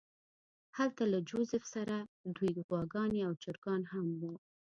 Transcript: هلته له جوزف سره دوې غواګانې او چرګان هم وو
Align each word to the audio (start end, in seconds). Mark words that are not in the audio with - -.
هلته 0.77 1.03
له 1.13 1.19
جوزف 1.29 1.63
سره 1.75 1.95
دوې 2.35 2.49
غواګانې 2.67 3.19
او 3.27 3.33
چرګان 3.43 3.81
هم 3.91 4.05
وو 4.19 4.33